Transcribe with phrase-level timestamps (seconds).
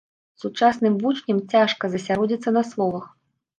[0.43, 3.09] Сучасным вучням цяжка засяродзіцца на словах.